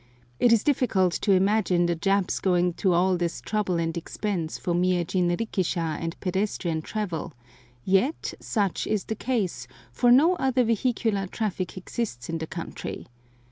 [0.39, 4.73] It is difficult to imagine the Japs going to all this trouble and expense for
[4.73, 7.33] mere jinrikisha and pedestrian travel;
[7.85, 13.05] yet such is the case, for no other vehicular traffic exists in the country.